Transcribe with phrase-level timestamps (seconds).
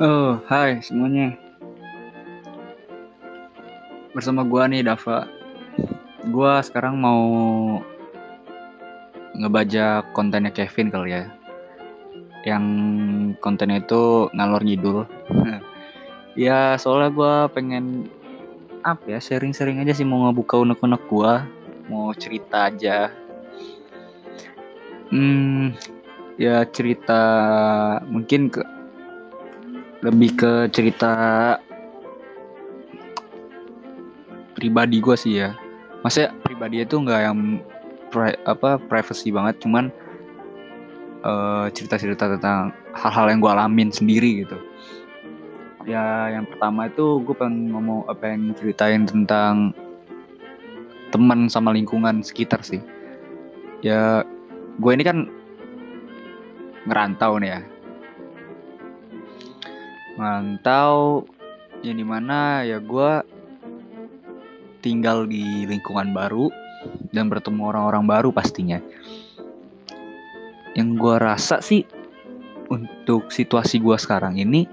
[0.00, 1.36] Oh, hai semuanya.
[4.16, 5.28] Bersama gua nih Dava.
[6.24, 7.20] Gua sekarang mau
[9.36, 11.28] ngebaca kontennya Kevin kali ya.
[12.48, 12.64] Yang
[13.44, 15.04] kontennya itu ngalor ngidul.
[16.48, 18.08] ya, soalnya gua pengen
[18.80, 21.44] apa ya, sharing-sharing aja sih mau ngebuka unek-unek gua,
[21.92, 23.12] mau cerita aja.
[25.12, 25.76] Hmm,
[26.40, 27.20] ya cerita
[28.08, 28.79] mungkin ke
[30.00, 31.12] lebih ke cerita
[34.56, 35.56] pribadi gue sih ya.
[36.00, 37.60] Maksudnya pribadi itu nggak yang
[38.08, 39.92] pri, apa privacy banget cuman
[41.24, 44.56] uh, cerita-cerita tentang hal-hal yang gue alamin sendiri gitu.
[45.84, 49.76] Ya yang pertama itu gue pengen ngomong apa yang ceritain tentang
[51.12, 52.80] teman sama lingkungan sekitar sih.
[53.84, 54.24] Ya
[54.80, 55.28] gue ini kan
[56.88, 57.60] ngerantau nih ya
[60.20, 61.24] ngerantau
[61.80, 63.24] yang di mana ya gue
[64.84, 66.52] tinggal di lingkungan baru
[67.08, 68.84] dan bertemu orang-orang baru pastinya.
[70.76, 71.88] Yang gue rasa sih
[72.68, 74.68] untuk situasi gue sekarang ini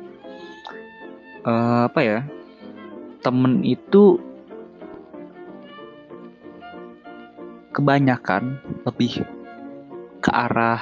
[1.47, 2.19] uh, apa ya
[3.23, 4.21] temen itu
[7.73, 9.25] kebanyakan lebih
[10.21, 10.81] ke arah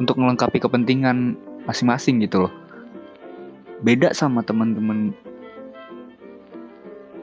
[0.00, 1.36] untuk melengkapi kepentingan
[1.68, 2.65] masing-masing gitu loh
[3.84, 5.12] beda sama teman-teman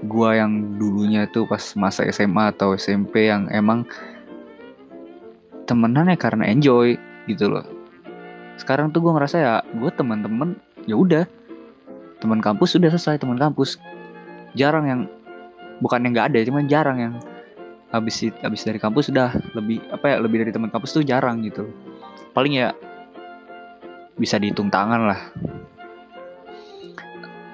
[0.05, 3.87] gua yang dulunya tuh pas masa SMA atau SMP yang emang
[5.63, 7.63] temenan ya karena enjoy gitu loh.
[8.59, 11.25] Sekarang tuh gua ngerasa ya gue teman-teman ya udah.
[12.19, 13.79] Teman kampus sudah selesai teman kampus.
[14.53, 15.01] Jarang yang
[15.79, 17.13] bukan yang nggak ada cuman jarang yang
[17.89, 21.67] habis habis dari kampus sudah lebih apa ya lebih dari teman kampus tuh jarang gitu.
[22.35, 22.75] Paling ya
[24.13, 25.21] bisa dihitung tangan lah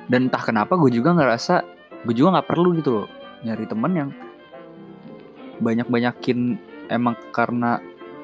[0.09, 1.63] dan entah kenapa gue juga ngerasa
[2.03, 3.07] gue juga nggak perlu gitu loh
[3.45, 4.09] nyari temen yang
[5.61, 6.59] banyak banyakin
[6.89, 7.79] emang karena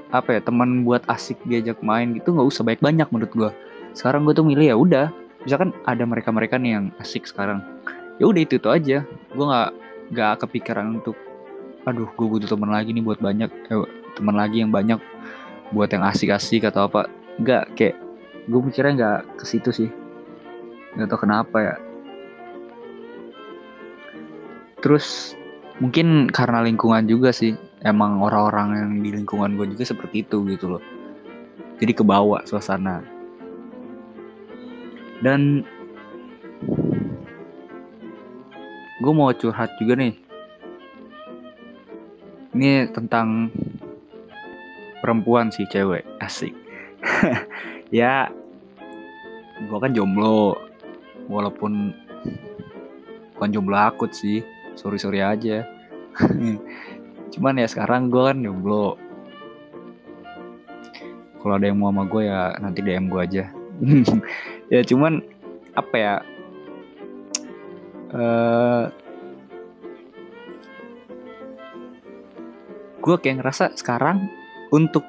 [0.09, 3.51] apa ya teman buat asik diajak main gitu nggak usah banyak banyak menurut gue
[3.96, 5.07] sekarang gue tuh milih ya udah
[5.46, 7.63] misalkan ada mereka mereka nih yang asik sekarang
[8.19, 8.97] ya udah itu itu aja.
[9.34, 9.69] Gue nggak
[10.16, 11.17] nggak kepikiran untuk
[11.85, 14.97] aduh gue butuh teman lagi nih buat banyak eh, teman lagi yang banyak
[15.73, 17.12] buat yang asik-asik atau apa.
[17.41, 17.96] Nggak kayak
[18.47, 19.90] gue mikirnya nggak ke situ sih
[20.95, 21.75] nggak tau kenapa ya.
[24.79, 25.35] Terus
[25.83, 27.56] mungkin karena lingkungan juga sih.
[27.85, 30.84] Emang orang-orang yang di lingkungan gue juga seperti itu gitu loh.
[31.78, 33.05] Jadi kebawa suasana.
[35.22, 35.61] Dan
[38.97, 40.17] gue mau curhat juga nih.
[42.55, 43.53] Ini tentang
[45.03, 46.07] perempuan sih cewek.
[46.23, 46.55] Asik.
[47.94, 48.34] Ya
[49.61, 50.59] gue kan jomblo
[51.28, 51.94] walaupun
[53.36, 54.41] bukan jomblo akut sih
[54.75, 55.63] sorry sorry aja.
[57.34, 59.00] Cuman ya sekarang gue kan jomblo.
[61.40, 63.46] Kalau ada yang mau sama gue ya nanti DM gue aja.
[64.66, 65.22] Ya cuman
[65.78, 66.16] apa ya
[68.18, 68.90] uh,
[72.97, 74.25] gue kayak ngerasa sekarang
[74.74, 75.06] untuk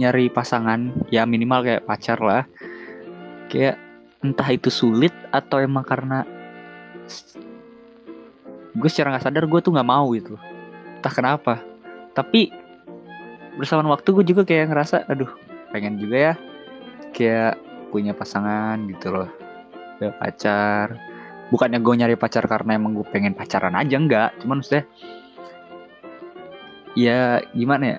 [0.00, 2.48] nyari pasangan ya minimal kayak pacar lah.
[3.52, 3.76] Kayak
[4.26, 6.26] entah itu sulit atau emang karena
[8.76, 10.34] gue secara nggak sadar gue tuh nggak mau gitu.
[10.98, 11.54] Entah kenapa.
[12.12, 12.50] Tapi
[13.56, 15.30] bersamaan waktu gue juga kayak ngerasa aduh
[15.72, 16.34] pengen juga ya
[17.16, 17.56] kayak
[17.88, 19.30] punya pasangan gitu loh
[20.02, 20.98] ya pacar.
[21.46, 24.84] Bukannya gue nyari pacar karena emang gue pengen pacaran aja enggak cuman maksudnya
[26.98, 27.98] ya gimana ya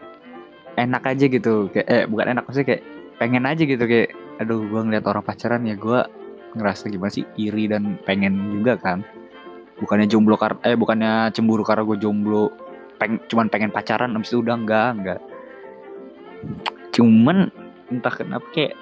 [0.78, 1.72] enak aja gitu.
[1.74, 2.84] Kayak eh bukan enak maksudnya kayak
[3.18, 6.00] pengen aja gitu kayak aduh gue ngeliat orang pacaran ya gue
[6.58, 9.02] ngerasa gimana sih iri dan pengen juga kan.
[9.78, 12.50] Bukannya jomblo kar eh bukannya cemburu karena gue jomblo
[12.98, 15.20] peng cuman pengen pacaran abis itu udah enggak enggak.
[16.94, 17.54] Cuman
[17.94, 18.74] entah kenapa kayak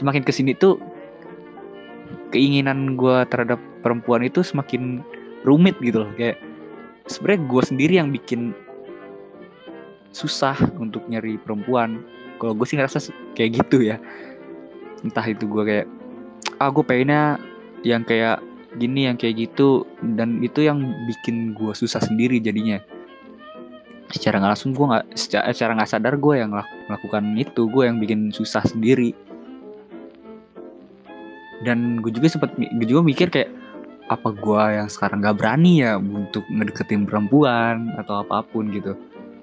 [0.00, 0.80] semakin ke sini tuh
[2.32, 5.04] keinginan gue terhadap perempuan itu semakin
[5.44, 6.10] rumit gitu loh.
[6.16, 6.40] Kayak
[7.08, 8.56] sebenarnya gue sendiri yang bikin
[10.12, 12.02] susah untuk nyari perempuan.
[12.38, 13.96] Kalau gue sih ngerasa kayak gitu ya.
[15.02, 15.86] Entah itu gue kayak
[16.58, 17.38] ah gue pengennya
[17.86, 18.42] yang kayak
[18.78, 19.84] gini yang kayak gitu.
[20.00, 22.78] Dan itu yang bikin gue susah sendiri jadinya.
[24.08, 26.50] Secara nggak langsung gue nggak secara, secara nggak sadar gue yang
[26.88, 29.12] melakukan itu gue yang bikin susah sendiri.
[31.58, 33.50] Dan gue juga sempat gue juga mikir kayak
[34.08, 38.96] apa gue yang sekarang gak berani ya untuk ngedeketin perempuan atau apa pun gitu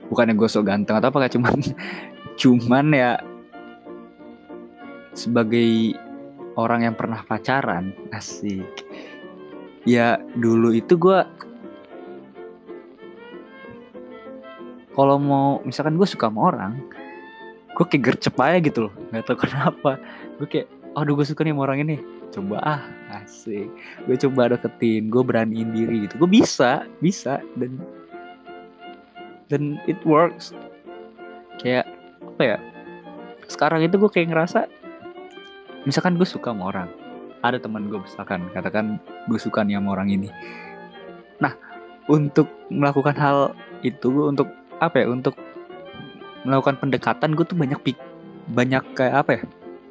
[0.09, 1.57] bukannya gue so ganteng atau apa cuman
[2.41, 3.11] cuman ya
[5.15, 5.95] sebagai
[6.59, 8.83] orang yang pernah pacaran asik.
[9.85, 11.19] Ya dulu itu gue
[14.95, 16.73] kalau mau misalkan gue suka sama orang
[17.75, 19.91] gue kayak gercep aja gitu loh nggak tahu kenapa.
[20.41, 21.95] Gue kayak aduh gue suka nih sama orang ini
[22.31, 22.81] coba ah
[23.23, 23.69] asik.
[24.07, 26.23] Gue coba deketin gue beraniin diri gitu.
[26.23, 27.77] Gue bisa bisa dan
[29.51, 30.51] dan it works.
[31.61, 31.87] Kayak
[32.35, 32.57] apa ya?
[33.45, 34.67] Sekarang itu gue kayak ngerasa
[35.85, 36.89] misalkan gue suka sama orang
[37.45, 38.97] ada teman gue misalkan katakan
[39.29, 40.29] gue suka nih sama orang ini.
[41.37, 41.53] Nah
[42.09, 43.53] untuk melakukan hal
[43.85, 44.49] itu untuk
[44.81, 45.37] apa ya untuk
[46.41, 47.97] melakukan pendekatan gue tuh banyak pik
[48.49, 49.41] banyak kayak apa ya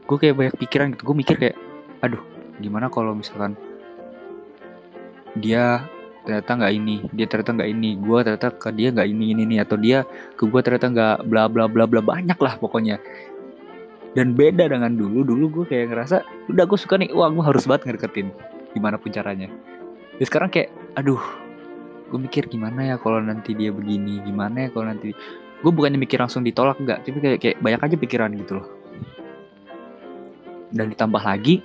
[0.04, 1.02] gue kayak banyak pikiran gitu.
[1.06, 1.56] Gue mikir kayak
[2.02, 2.20] aduh
[2.58, 3.54] gimana kalau misalkan
[5.38, 5.86] dia
[6.24, 9.58] ternyata nggak ini dia ternyata nggak ini gue ternyata ke dia nggak ini ini nih
[9.60, 12.96] atau dia ke gue ternyata nggak bla bla bla bla banyak lah pokoknya.
[14.14, 16.16] Dan beda dengan dulu dulu gue kayak ngerasa
[16.48, 18.32] udah gue suka nih wah gue harus banget ngedeketin
[18.72, 19.52] gimana pun caranya.
[20.16, 21.20] Ya sekarang kayak aduh
[22.08, 25.12] gue mikir gimana ya kalau nanti dia begini gimana ya kalau nanti
[25.60, 28.66] gue bukannya mikir langsung ditolak enggak tapi kayak kayak banyak aja pikiran gitu loh.
[30.74, 31.60] Dan ditambah lagi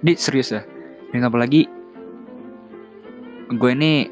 [0.00, 0.62] di serius ya
[1.10, 1.79] dan ditambah lagi
[3.50, 4.06] gue ini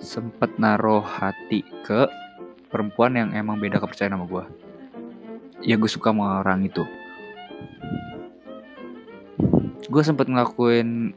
[0.00, 2.08] sempet naruh hati ke
[2.72, 4.44] perempuan yang emang beda kepercayaan sama gue
[5.66, 6.86] ya gue suka sama orang itu.
[9.90, 11.14] Gue sempat ngelakuin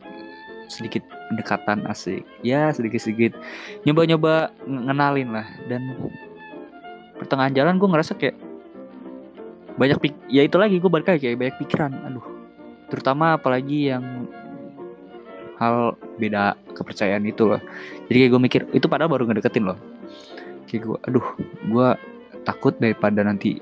[0.70, 2.26] sedikit pendekatan asik.
[2.46, 3.38] Ya sedikit-sedikit.
[3.86, 5.48] Nyoba-nyoba ngenalin lah.
[5.70, 5.98] Dan
[7.18, 8.38] pertengahan jalan gue ngerasa kayak
[9.80, 11.94] banyak pik ya itu lagi gue balik kayak banyak pikiran.
[12.10, 12.26] Aduh.
[12.90, 14.26] Terutama apalagi yang
[15.62, 17.62] hal beda kepercayaan itu loh.
[18.12, 19.80] Jadi kayak gue mikir itu padahal baru ngedeketin loh.
[20.68, 21.28] Kayak gue aduh
[21.66, 21.88] gue
[22.44, 23.58] takut daripada nanti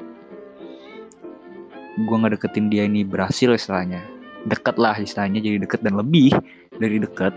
[1.97, 4.01] gue nggak deketin dia ini berhasil istilahnya.
[4.49, 6.33] Deket lah istilahnya jadi deket dan lebih
[6.73, 7.33] dari deket.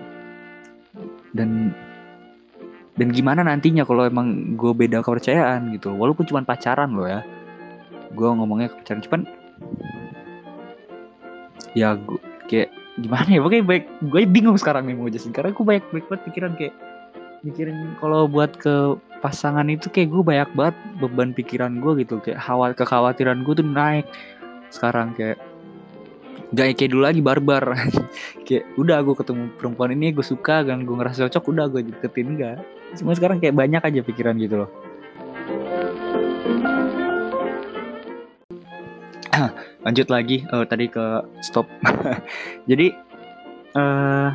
[1.37, 1.76] Dan
[2.96, 7.20] dan gimana nantinya kalau emang gue beda kepercayaan gitu walaupun cuma pacaran loh ya.
[8.16, 9.20] Gue ngomongnya kepercayaan cuman
[11.76, 12.19] ya gue
[12.50, 13.41] kayak gimana ya?
[13.43, 15.32] Pokoknya baik gue bingung sekarang nih mau jelasin.
[15.32, 16.75] Karena gue banyak banget pikiran kayak
[17.41, 22.20] mikirin kalau buat ke pasangan itu kayak gue banyak banget beban pikiran gue gitu.
[22.20, 24.06] Kayak khawat kekhawatiran gue tuh naik
[24.70, 25.17] sekarang.
[25.17, 25.41] Kayak
[26.52, 27.64] gak kayak dulu lagi barbar.
[28.47, 32.35] Kayak udah gue ketemu perempuan ini gue suka dan gue ngerasa cocok udah gue deketin.
[32.35, 32.58] Enggak
[32.99, 34.70] cuma sekarang kayak banyak aja pikiran gitu loh
[39.87, 41.04] lanjut lagi uh, tadi ke
[41.44, 41.66] stop.
[42.70, 42.92] Jadi
[43.76, 44.28] uh,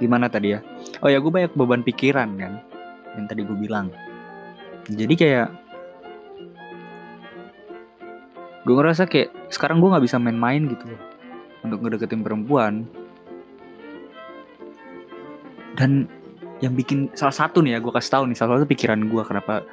[0.00, 0.60] gimana tadi ya?
[1.04, 2.52] Oh ya gue banyak beban pikiran kan
[3.16, 3.90] yang tadi gue bilang.
[4.90, 5.48] Jadi kayak
[8.64, 11.00] gue ngerasa kayak sekarang gue nggak bisa main-main gitu loh
[11.66, 12.84] untuk ngedeketin perempuan.
[15.78, 16.10] Dan
[16.60, 19.64] yang bikin salah satu nih ya gue kasih tahu nih salah satu pikiran gue kenapa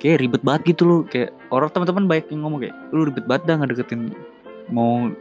[0.00, 1.00] kayak ribet banget gitu loh.
[1.06, 4.02] Kayak orang teman-teman banyak yang ngomong kayak lu ribet banget dah ngedeketin
[4.72, 5.12] mau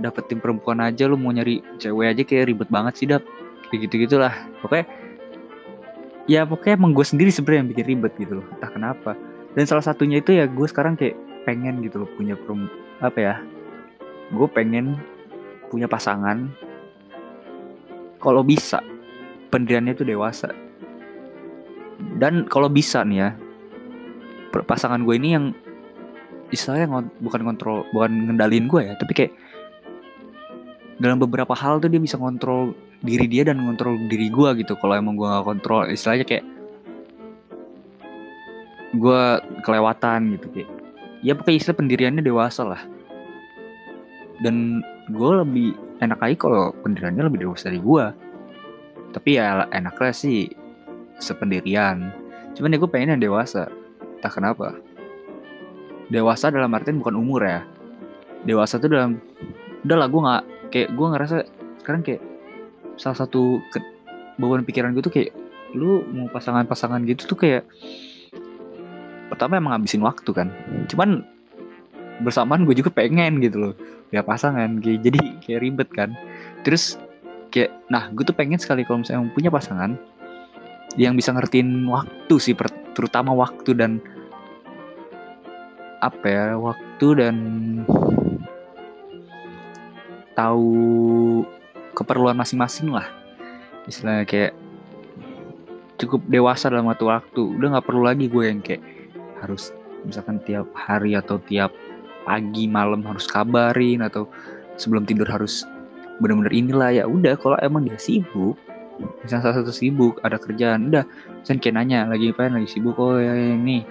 [0.00, 3.22] dapetin perempuan aja lu mau nyari cewek aja kayak ribet banget sih dap.
[3.68, 4.32] Kayak gitu gitulah
[4.64, 4.88] pokoknya
[6.24, 9.12] ya pokoknya emang gue sendiri sebenarnya yang bikin ribet gitu loh entah kenapa.
[9.52, 12.68] Dan salah satunya itu ya gue sekarang kayak pengen gitu loh punya perum
[13.00, 13.34] apa ya
[14.32, 14.96] gue pengen
[15.68, 16.48] punya pasangan.
[18.18, 18.82] Kalau bisa
[19.52, 20.50] pendiriannya itu dewasa.
[22.18, 23.30] Dan kalau bisa nih ya
[24.52, 25.52] pasangan gue ini yang
[26.48, 26.88] istilahnya
[27.20, 29.32] bukan kontrol bukan ngendalin gue ya tapi kayak
[30.98, 34.74] dalam beberapa hal tuh dia bisa kontrol diri dia dan kontrol diri gue gitu.
[34.74, 36.44] Kalau emang gue gak kontrol istilahnya kayak
[38.98, 39.22] gue
[39.62, 40.70] kelewatan gitu kayak
[41.22, 42.82] ya pakai istilah pendiriannya dewasa lah.
[44.42, 48.04] Dan gue lebih enak aja kalau pendiriannya lebih dewasa dari gue.
[49.14, 50.50] Tapi ya enaknya sih
[51.22, 52.10] sependirian.
[52.58, 53.70] Cuman ya gue pengen yang dewasa
[54.20, 54.78] tak kenapa.
[56.08, 57.60] Dewasa dalam artian bukan umur ya.
[58.44, 59.20] Dewasa tuh dalam
[59.84, 60.44] udah lah gue nggak
[60.74, 61.36] kayak gue ngerasa
[61.84, 62.22] sekarang kayak
[62.98, 63.78] salah satu ke,
[64.36, 65.30] beban pikiran gue tuh kayak
[65.76, 67.64] lu mau pasangan-pasangan gitu tuh kayak
[69.28, 70.48] pertama emang ngabisin waktu kan.
[70.88, 71.22] Cuman
[72.24, 73.74] bersamaan gue juga pengen gitu loh
[74.08, 76.10] ya pasangan kayak jadi kayak ribet kan.
[76.64, 76.96] Terus
[77.52, 79.96] kayak nah gue tuh pengen sekali kalau misalnya punya pasangan
[80.96, 82.56] yang bisa ngertiin waktu sih
[82.98, 84.02] terutama waktu dan
[86.02, 87.36] apa ya waktu dan
[90.34, 90.74] tahu
[91.94, 93.06] keperluan masing-masing lah.
[93.86, 94.52] Istilahnya kayak
[95.98, 98.82] cukup dewasa dalam waktu waktu udah nggak perlu lagi gue yang kayak
[99.42, 99.70] harus
[100.02, 101.74] misalkan tiap hari atau tiap
[102.22, 104.30] pagi malam harus kabarin atau
[104.78, 105.66] sebelum tidur harus
[106.22, 108.54] bener-bener inilah ya udah kalau emang dia sibuk
[109.22, 111.04] misalnya salah satu sibuk ada kerjaan udah.
[111.42, 112.98] Misalnya kayak nanya lagi apa lagi sibuk?
[112.98, 113.84] Oh ya, ya ini.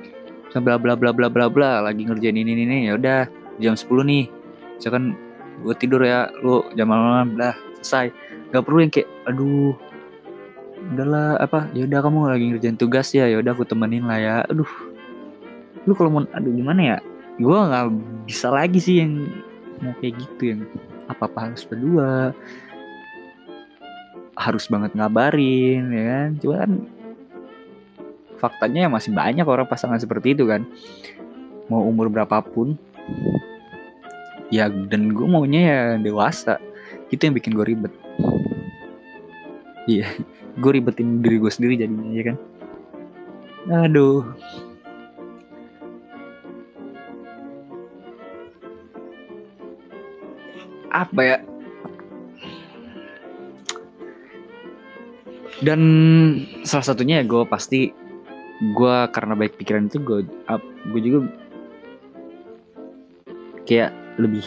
[0.58, 2.78] Bla bla bla bla bla bla lagi ngerjain ini ini, ini.
[2.90, 3.30] ya udah
[3.62, 4.26] jam 10 nih.
[4.80, 5.14] Misalkan
[5.62, 8.10] gue tidur ya lu jam malam dah selesai.
[8.50, 9.76] Nggak perlu yang kayak aduh
[10.94, 14.36] udahlah apa ya udah kamu lagi ngerjain tugas ya ya udah aku temenin lah ya.
[14.50, 14.70] Aduh.
[15.86, 16.98] Lu kalau mau aduh gimana ya?
[17.38, 17.86] Gue nggak
[18.26, 19.30] bisa lagi sih yang
[19.82, 20.62] mau kayak gitu yang
[21.08, 22.34] apa apa harus berdua
[24.38, 26.30] harus banget ngabarin ya kan?
[26.38, 26.70] Cuman
[28.38, 30.62] faktanya ya masih banyak orang pasangan seperti itu kan?
[31.68, 32.78] Mau umur berapapun
[34.54, 36.62] ya dan gue maunya ya dewasa.
[37.10, 37.94] Itu yang bikin gue ribet.
[39.90, 40.06] Iya
[40.62, 42.38] gue ribetin diri gue sendiri jadinya ya kan?
[43.90, 44.22] Aduh.
[50.88, 51.38] Apa ya
[55.62, 55.82] dan
[56.62, 57.90] salah satunya ya gue pasti
[58.58, 60.20] gue karena baik pikiran itu gue
[60.94, 61.20] gue juga
[63.66, 64.46] kayak lebih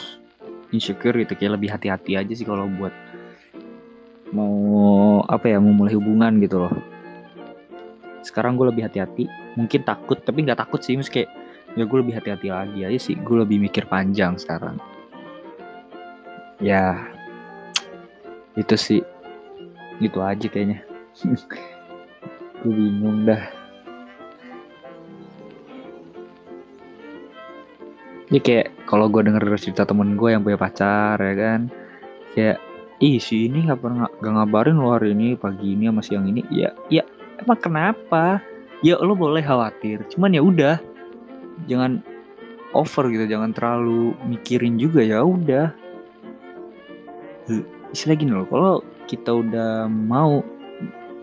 [0.71, 2.95] insecure gitu kayak lebih hati-hati aja sih kalau buat
[4.31, 6.75] mau apa ya mau mulai hubungan gitu loh.
[8.23, 9.27] Sekarang gue lebih hati-hati
[9.59, 11.31] mungkin takut tapi nggak takut sih mas kayak
[11.75, 14.79] ya gue lebih hati-hati lagi aja sih gue lebih mikir panjang sekarang.
[16.63, 17.03] Ya
[18.55, 19.03] itu sih
[19.99, 20.90] gitu aja kayaknya
[22.61, 23.43] gue bingung dah.
[28.31, 31.61] Ini kayak kalau gue denger cerita temen gue yang punya pacar ya kan?
[32.31, 32.63] Kayak
[33.03, 36.47] ih si ini nggak pernah gak ngabarin lo hari ini pagi ini sama siang ini.
[36.53, 37.03] Ya ya
[37.43, 38.39] emang kenapa?
[38.87, 40.77] Ya lo boleh khawatir cuman ya udah.
[41.67, 42.07] Jangan
[42.71, 45.75] over gitu jangan terlalu mikirin juga ya udah.
[47.91, 48.75] Istilah gini loh kalau
[49.11, 50.39] kita udah mau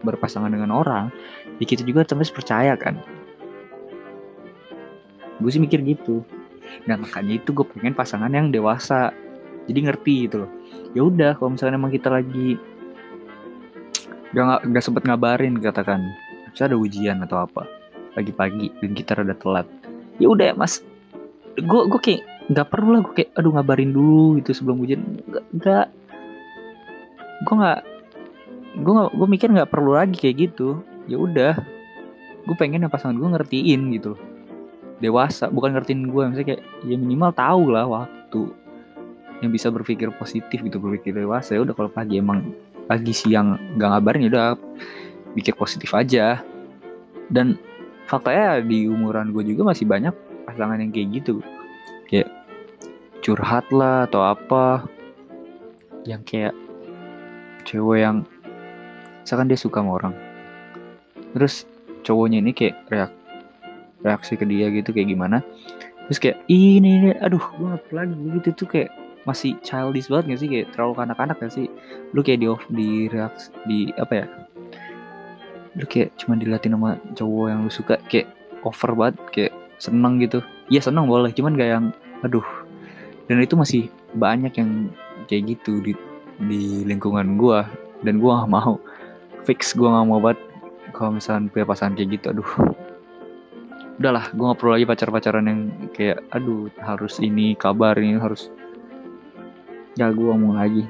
[0.08, 1.12] berpasangan dengan orang
[1.60, 2.98] ya kita juga harus percaya kan?
[5.38, 6.26] Gue sih mikir gitu.
[6.90, 9.14] Nah makanya itu gue pengen pasangan yang dewasa.
[9.68, 10.52] Jadi ngerti gitu loh.
[10.96, 12.56] Ya udah kalau misalnya emang kita lagi
[14.32, 16.02] gak, gak sempet ngabarin katakan.
[16.50, 17.68] Misalnya ada ujian atau apa
[18.18, 19.68] pagi-pagi dan kita rada telat.
[20.18, 20.82] Ya udah ya mas.
[21.58, 25.04] Gue gue kayak nggak perlu lah gue kayak aduh ngabarin dulu gitu sebelum ujian.
[25.54, 25.86] Nggak
[27.46, 27.97] gue nggak
[28.78, 30.82] gue gue mikir nggak perlu lagi kayak gitu.
[31.10, 31.54] Ya udah
[32.48, 34.22] gue pengen yang pasangan gue ngertiin gitu loh.
[34.98, 38.50] Dewasa bukan ngertiin gue misalnya kayak ya minimal tahu lah waktu
[39.46, 41.58] yang bisa berpikir positif gitu berpikir dewasa.
[41.58, 42.54] Ya udah kalau pagi emang
[42.88, 44.48] pagi siang nggak ngabarin ya udah
[45.34, 46.42] pikir positif aja.
[47.28, 47.60] Dan
[48.08, 50.16] faktanya di umuran gue juga masih banyak
[50.48, 51.44] pasangan yang kayak gitu.
[52.08, 52.32] Kayak
[53.22, 54.88] curhat lah atau apa.
[56.08, 56.56] Yang kayak
[57.68, 58.24] cewek yang
[59.28, 60.16] misalkan dia suka sama orang.
[61.36, 61.68] Terus
[62.08, 63.12] cowoknya ini kayak reak
[64.00, 65.44] reaksi ke dia gitu kayak gimana.
[66.08, 68.16] Terus kayak ini, ini aduh gue gak lagi.
[68.40, 68.96] Gitu tuh kayak
[69.28, 70.48] masih childish banget gak sih?
[70.48, 71.68] Kayak terlalu kanak-kanak gak sih?
[72.16, 74.26] Lu kayak di off di reaksi di apa ya?
[75.76, 78.32] Lu kayak cuma dilatih sama cowok yang lu suka kayak
[78.64, 80.40] over banget kayak seneng gitu.
[80.72, 81.86] Iya seneng boleh cuman gak yang
[82.24, 82.48] aduh.
[83.28, 84.88] Dan itu masih banyak yang
[85.28, 85.92] kayak gitu di
[86.48, 87.68] di lingkungan gua
[88.08, 88.80] dan gua gak mau
[89.48, 90.44] fix gua gak mau banget
[90.92, 92.52] kalau misalnya punya pasangan kayak gitu aduh.
[93.98, 95.60] Udahlah gue gak perlu lagi pacar-pacaran yang
[95.96, 98.52] kayak aduh harus ini kabar ini harus
[99.96, 100.84] ya gue ngomong lagi.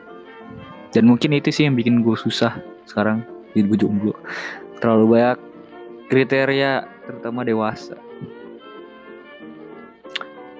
[0.89, 2.57] Dan mungkin itu sih yang bikin gue susah
[2.89, 3.21] sekarang
[3.53, 4.17] di gue jomblo
[4.81, 5.37] terlalu banyak
[6.09, 7.95] kriteria terutama dewasa.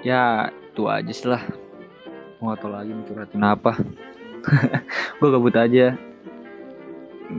[0.05, 1.41] Ya itu aja sih lah.
[2.37, 3.73] Mau atau lagi mau curhatin apa.
[5.19, 5.97] Gue gabut aja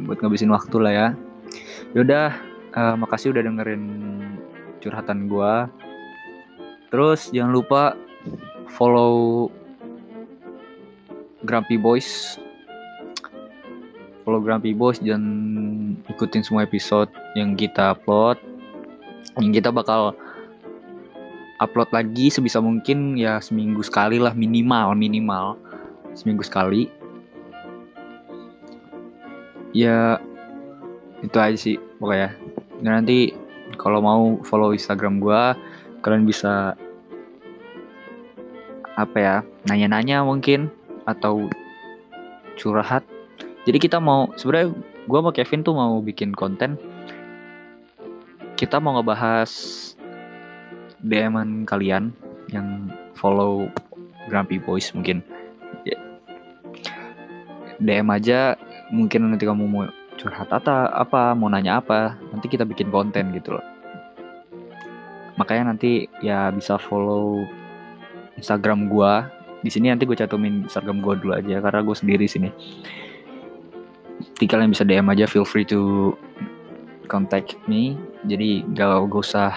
[0.09, 1.09] buat ngabisin waktu lah ya.
[1.97, 2.37] Yaudah
[2.77, 3.85] uh, makasih udah dengerin
[4.79, 5.55] curhatan gue
[6.89, 7.83] terus jangan lupa
[8.73, 9.49] follow
[11.45, 12.37] Grumpy Boys.
[14.25, 15.23] Follow Grumpy Boys dan
[16.09, 18.37] ikutin semua episode yang kita upload.
[19.41, 20.13] Yang kita bakal
[21.63, 25.59] upload lagi sebisa mungkin ya seminggu sekali lah minimal minimal
[26.15, 26.91] seminggu sekali
[29.73, 30.21] ya
[31.21, 32.35] itu aja sih pokoknya.
[32.81, 33.35] Dan nanti
[33.77, 35.43] kalau mau follow Instagram gue
[36.03, 36.79] kalian bisa
[38.99, 39.37] apa ya
[39.71, 40.71] nanya-nanya mungkin
[41.07, 41.47] atau
[42.59, 43.07] curhat.
[43.67, 44.75] Jadi kita mau sebenarnya
[45.09, 46.75] gue sama Kevin tuh mau bikin konten.
[48.59, 49.51] Kita mau ngebahas
[50.99, 52.11] DM kalian
[52.51, 53.71] yang follow
[54.27, 55.23] Grumpy Boys mungkin.
[55.87, 55.99] Ya.
[57.79, 59.85] DM aja mungkin nanti kamu mau
[60.19, 63.67] curhat atau apa mau nanya apa nanti kita bikin konten gitu loh.
[65.39, 67.47] Makanya nanti ya bisa follow
[68.35, 69.31] Instagram gua.
[69.63, 72.51] Di sini nanti gue cantumin Instagram gua dulu aja karena gue sendiri sini.
[74.19, 76.15] Nanti kalian bisa DM aja feel free to
[77.07, 77.95] contact me.
[78.27, 79.55] Jadi gak, gak usah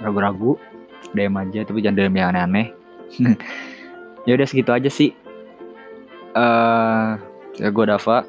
[0.00, 0.56] ragu-ragu
[1.12, 2.68] DM aja tapi jangan DM yang aneh-aneh.
[4.28, 5.16] Ya udah segitu aja sih.
[6.36, 7.16] Uh,
[7.56, 8.28] ya gue Dava